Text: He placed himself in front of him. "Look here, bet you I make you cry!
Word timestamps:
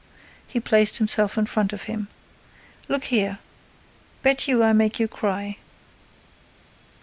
He 0.47 0.59
placed 0.59 0.97
himself 0.97 1.37
in 1.37 1.45
front 1.45 1.73
of 1.73 1.83
him. 1.83 2.07
"Look 2.87 3.03
here, 3.03 3.37
bet 4.23 4.47
you 4.47 4.63
I 4.63 4.73
make 4.73 4.99
you 4.99 5.07
cry! 5.07 5.57